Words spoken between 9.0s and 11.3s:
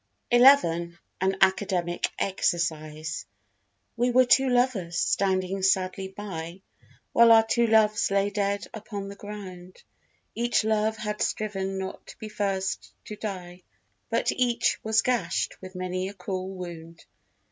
the ground; Each love had